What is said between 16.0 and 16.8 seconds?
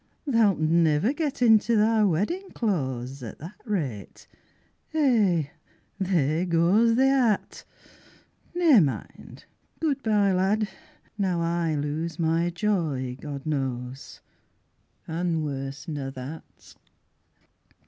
that.